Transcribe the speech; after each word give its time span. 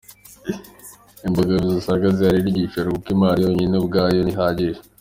Imbogamizi 1.27 1.75
usanga 1.81 2.07
zihari 2.17 2.39
ni 2.43 2.49
igishoro 2.53 2.87
kuko 2.95 3.07
impano 3.15 3.39
yonyine 3.45 3.75
ubwayo 3.77 4.19
ntihagije. 4.23 4.79